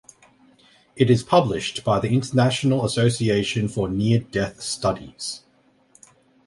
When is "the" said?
1.99-2.09